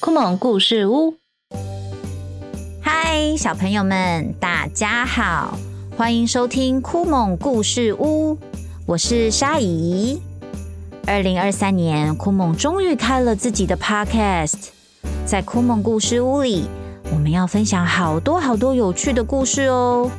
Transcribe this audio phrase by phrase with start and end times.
[0.00, 1.14] 酷梦故事屋，
[2.82, 5.56] 嗨，小朋友们，大家好，
[5.96, 8.36] 欢迎收听酷梦故事屋，
[8.84, 10.20] 我是沙姨。
[11.06, 14.68] 二零二三年，酷梦终于开了自己的 podcast，
[15.24, 16.66] 在酷梦故事屋里，
[17.10, 20.10] 我们要分享好多好多有趣的故事哦。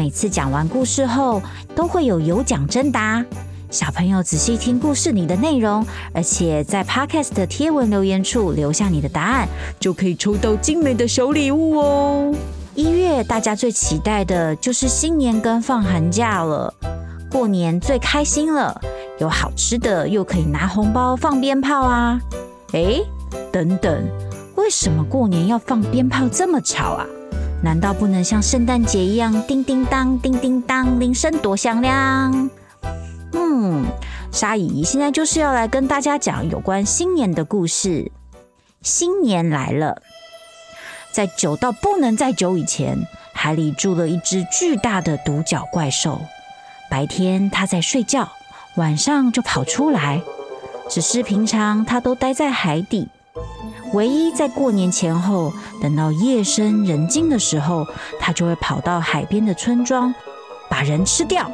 [0.00, 1.42] 每次讲完故事后，
[1.76, 3.22] 都会有有奖征答。
[3.68, 9.46] 小朋友仔细听故事里的内容，而且在 Podcast 的贴文留言处留下你的答案，
[9.78, 12.34] 就可以抽到精美的小礼物哦。
[12.74, 16.72] 一月大家最期待的就是新年跟放寒假了，
[17.30, 18.80] 过年最开心了，
[19.18, 22.18] 有好吃的，又可以拿红包放鞭炮啊！
[22.72, 23.02] 哎，
[23.52, 24.08] 等等，
[24.56, 27.06] 为什么过年要放鞭炮这么吵啊？
[27.62, 32.50] 难道不能像圣诞节一样叮叮当、叮叮当，铃声多响亮？
[33.32, 33.84] 嗯，
[34.32, 38.10] 沙姨现在就是要来跟大家讲有关新年的故事。
[38.80, 40.00] 新年来了，
[41.12, 46.18] 在久到不能再久以前，海里住了一只巨大的独角怪兽。
[46.90, 48.30] 白天它在睡觉，
[48.76, 50.22] 晚上就跑出来。
[50.88, 53.08] 只是平常它都待在海底，
[53.92, 57.86] 唯一在过年前后，等到夜深人静的时候，
[58.18, 60.14] 它就会跑到海边的村庄，
[60.68, 61.50] 把人吃掉。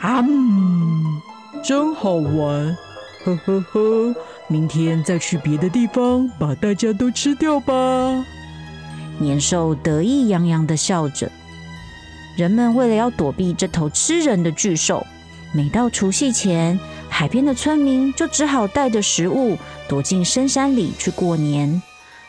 [0.00, 1.20] 啊，嗯，
[1.62, 2.76] 真好玩，
[3.24, 4.14] 呵呵呵！
[4.48, 7.74] 明天再去别的地方把大家都吃掉吧。
[9.18, 11.30] 年兽得意洋洋的笑着。
[12.36, 15.04] 人们为了要躲避这头吃人的巨兽，
[15.52, 16.78] 每到除夕前，
[17.18, 19.56] 海边的村民就只好带着食物
[19.88, 21.80] 躲进深山里去过年。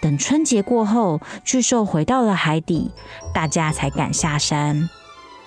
[0.00, 2.90] 等春节过后，巨兽回到了海底，
[3.34, 4.88] 大家才敢下山。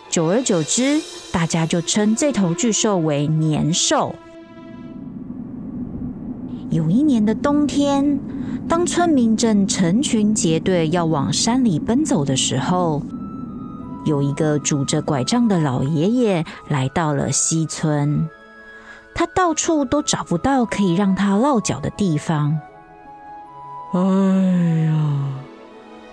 [0.07, 4.13] 久而久之，大家就称这头巨兽为年兽。
[6.69, 8.19] 有一年的冬天，
[8.69, 13.01] 当村民正成群结队要往山里奔走的时候，
[14.05, 18.29] 有一个拄着拐杖的老爷爷来到了西村。
[19.13, 22.59] 他到处都找不到可以让他落脚的地方。
[23.94, 24.00] 哎
[24.85, 24.94] 呀，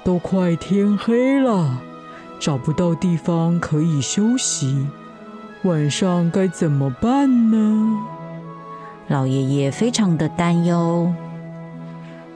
[0.04, 1.78] 都快天黑了。
[2.38, 4.86] 找不到地方可以休息，
[5.62, 7.98] 晚上该怎么办呢？
[9.08, 11.12] 老爷爷非常的担忧。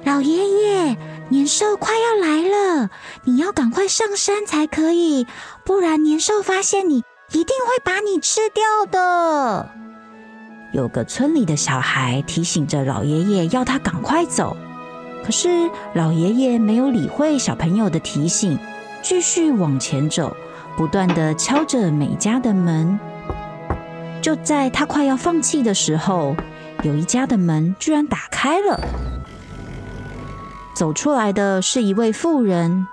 [0.05, 0.97] 老爷爷，
[1.31, 2.91] 年兽快要来了，
[3.25, 5.27] 你要赶快上山才可以，
[5.65, 9.71] 不然年兽发现你，一定会把你吃掉的。
[10.75, 14.57] 有个村里的小孩提醒着老爷爷，要他赶快走。
[15.25, 18.59] 可是老爷爷没有理会小朋友的提醒。
[19.01, 20.37] 继续往前走，
[20.77, 22.99] 不断的敲着每家的门。
[24.21, 26.35] 就在他快要放弃的时候，
[26.83, 28.81] 有一家的门居然打开了，
[30.75, 32.89] 走出来的是一位妇人。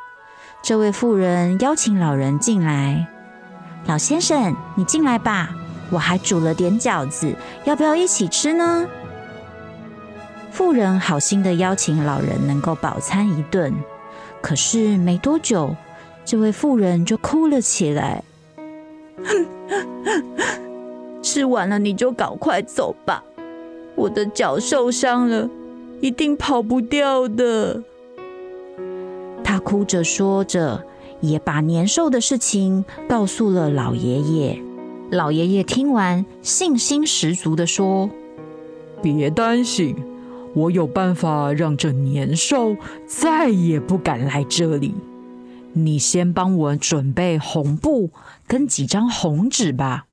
[0.62, 3.08] 这位妇人邀请老人进来
[3.88, 5.50] ：“老先生，你进来吧，
[5.92, 7.36] 我还煮了点饺子，
[7.66, 8.88] 要不要一起吃呢？”
[10.52, 13.74] 妇人好心的邀请老人能够饱餐一顿，
[14.42, 15.76] 可是没多久。
[16.24, 18.24] 这位妇人就哭了起来。
[21.22, 23.24] 吃完了你就赶快走吧，
[23.96, 25.50] 我的脚受伤了，
[26.00, 27.82] 一定跑不掉的。
[29.44, 30.84] 他哭着说着，
[31.22, 34.62] 也把年兽的事情告诉了老爷爷。
[35.12, 38.10] 老爷爷听完，信心十足的说
[39.04, 39.94] ：“别担心，
[40.54, 44.96] 我有办法让这年兽再也不敢来这里。”
[45.74, 48.12] 你先帮我准备红布
[48.48, 50.06] 跟几张红纸吧。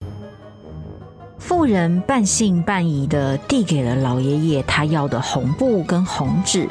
[1.38, 6.68] 妇人半信半疑的递给了老爷爷他要的红布跟红纸。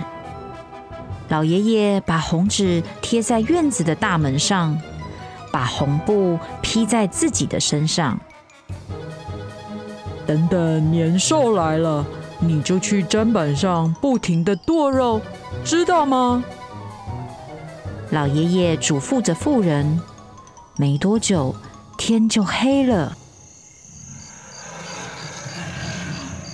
[1.29, 4.77] 老爷爷把红纸贴在院子的大门上，
[5.57, 8.19] 把红布披在自己的身上。
[10.27, 12.05] 等等，年兽来了，
[12.39, 15.19] 你就去砧板上不停的剁肉，
[15.65, 16.43] 知道吗？
[18.11, 19.99] 老爷爷嘱咐着妇人，
[20.75, 21.55] 没多久
[21.97, 23.17] 天就黑了。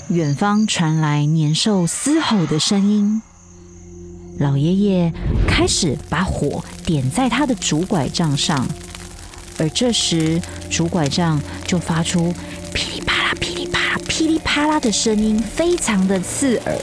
[0.07, 3.21] 远方传来年兽嘶吼的声音。
[4.39, 5.13] 老爷爷
[5.45, 8.65] 开始把火点在他的竹拐杖上，
[9.59, 12.33] 而这时竹拐杖就发出
[12.73, 16.75] 噼里啪啦、噼里啪啦、噼里啪啦的声音，非常的刺耳。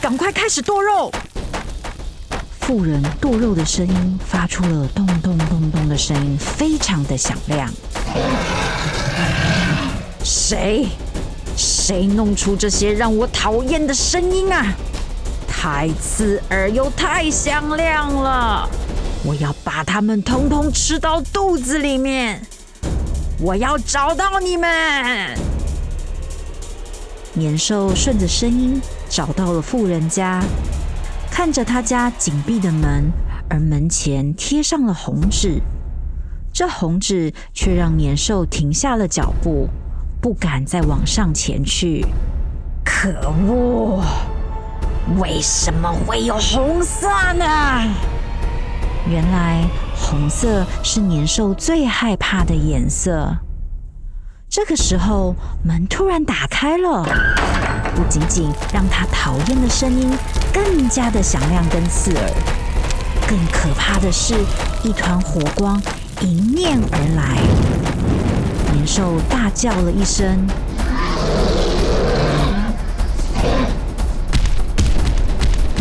[0.00, 1.10] 赶快开始剁肉！
[2.60, 7.70] 妇人剁肉的声音发出了咚咚咚咚的声音，非常的响亮。
[10.24, 10.86] 谁？
[11.56, 14.66] 谁弄出这些让我讨厌的声音啊？
[15.46, 18.68] 太刺耳又太响亮了！
[19.24, 22.42] 我要把它们通通吃到肚子里面！
[23.38, 25.36] 我要找到你们！
[27.32, 30.42] 年兽顺着声音找到了富人家，
[31.30, 33.12] 看着他家紧闭的门，
[33.48, 35.60] 而门前贴上了红纸。
[36.52, 39.68] 这红纸却让年兽停下了脚步。
[40.20, 42.06] 不敢再往上前去。
[42.84, 43.10] 可
[43.48, 44.04] 恶！
[45.18, 47.92] 为什么会有红色呢？
[49.08, 49.64] 原来
[49.96, 53.36] 红色是年兽最害怕的颜色。
[54.48, 55.34] 这个时候，
[55.64, 57.02] 门突然打开了，
[57.94, 60.10] 不仅仅让他讨厌的声音
[60.52, 62.30] 更加的响亮跟刺耳，
[63.26, 64.34] 更可怕的是，
[64.82, 65.80] 一团火光
[66.20, 67.40] 迎面而来。
[68.74, 70.46] 年兽大叫了一声，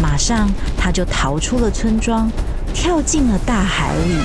[0.01, 2.31] 马上他就逃出了村庄，
[2.73, 4.15] 跳进了大海里。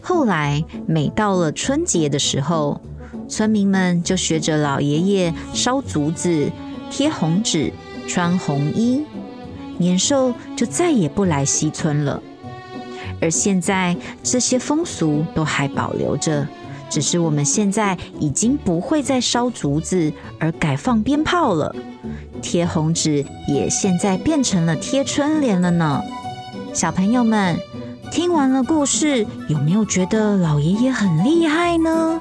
[0.00, 2.80] 后来，每到了春节的时候，
[3.28, 6.50] 村民们就学着老爷爷烧竹子、
[6.90, 7.72] 贴红纸、
[8.06, 9.04] 穿红衣，
[9.76, 12.22] 年兽就再也不来西村了。
[13.20, 16.46] 而现在，这些风俗都还保留着，
[16.88, 21.74] 只是我们现在已经不会再烧竹子，而改放鞭炮了。
[22.38, 26.02] 贴红纸也现在变成了贴春联了呢。
[26.72, 27.58] 小朋友们，
[28.10, 32.20] 听完了故事，有没有觉得老爷爷很厉害呢？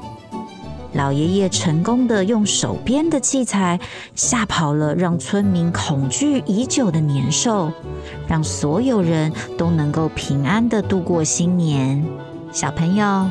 [0.93, 3.79] 老爷爷成功的用手编的器材
[4.15, 7.71] 吓跑了让村民恐惧已久的年兽，
[8.27, 12.03] 让所有人都能够平安的度过新年。
[12.51, 13.29] 小朋友，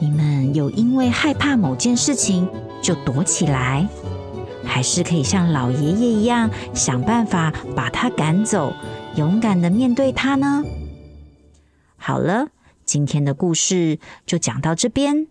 [0.00, 2.48] 你们有因为害怕某件事情
[2.82, 3.86] 就躲起来，
[4.68, 8.72] 还是可以像老爷爷一样想办法把它赶走，
[9.16, 10.62] 勇敢的面对它呢？
[11.96, 12.48] 好了，
[12.84, 15.26] 今天的故事就讲到这边。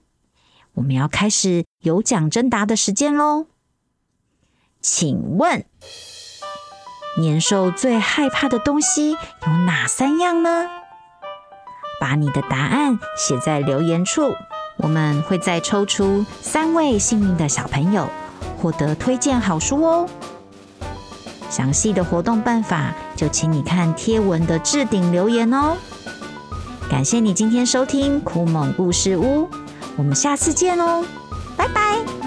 [0.73, 3.47] 我们要开始有奖征答的时间喽！
[4.81, 5.65] 请问，
[7.19, 10.69] 年兽最害怕的东西有哪三样呢？
[11.99, 14.35] 把你的答案写在留言处，
[14.77, 18.07] 我们会再抽出三位幸运的小朋友，
[18.57, 20.09] 获得推荐好书哦。
[21.49, 25.77] 详细的活动办法，就请你看贴文的置顶留言哦。
[26.89, 29.47] 感谢你今天收听酷萌故事屋。
[29.95, 31.03] 我们下次见哦，
[31.55, 32.26] 拜拜。